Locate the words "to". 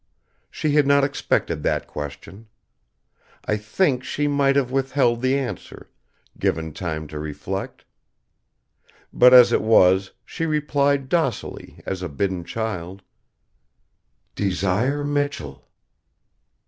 7.09-7.19